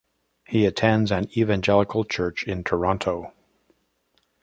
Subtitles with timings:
[0.47, 3.33] He attends an evangelical church in Toronto.